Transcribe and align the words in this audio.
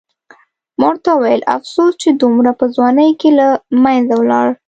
ما 0.79 0.85
ورته 0.89 1.09
وویل: 1.13 1.41
افسوس 1.55 1.93
چې 2.01 2.09
دومره 2.21 2.51
په 2.59 2.65
ځوانۍ 2.75 3.11
کې 3.19 3.29
له 3.39 3.47
منځه 3.83 4.13
ولاړ. 4.17 4.47